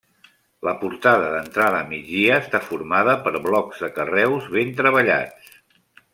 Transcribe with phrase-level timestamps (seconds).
[0.67, 5.55] La portada d'entrada, a migdia, està formada per blocs de carreus ben treballats.